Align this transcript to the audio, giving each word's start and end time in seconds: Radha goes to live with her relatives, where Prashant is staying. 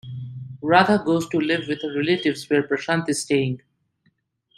Radha 0.63 0.97
goes 1.05 1.29
to 1.29 1.37
live 1.37 1.67
with 1.67 1.83
her 1.83 1.95
relatives, 1.95 2.49
where 2.49 2.63
Prashant 2.63 3.07
is 3.07 3.21
staying. 3.21 3.61